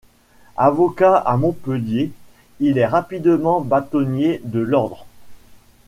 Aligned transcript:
Avocat 0.57 1.15
à 1.15 1.37
Montpellier, 1.37 2.11
il 2.59 2.79
est 2.79 2.87
rapidement 2.87 3.61
bâtonnier 3.61 4.41
de 4.43 4.57
l'ordre. 4.59 5.05